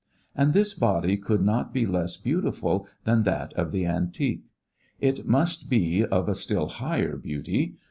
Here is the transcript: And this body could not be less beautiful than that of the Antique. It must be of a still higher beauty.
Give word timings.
And 0.35 0.53
this 0.53 0.73
body 0.73 1.15
could 1.15 1.43
not 1.43 1.71
be 1.71 1.85
less 1.85 2.17
beautiful 2.17 2.87
than 3.03 3.21
that 3.21 3.53
of 3.53 3.71
the 3.71 3.85
Antique. 3.85 4.49
It 4.99 5.27
must 5.27 5.69
be 5.69 6.03
of 6.03 6.27
a 6.27 6.33
still 6.33 6.69
higher 6.69 7.17
beauty. 7.17 7.75